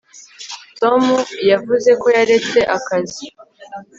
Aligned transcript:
tom 0.79 1.03
yavuze 1.51 1.89
ko 2.01 2.07
yaretse 2.17 2.59
akazi 2.77 3.25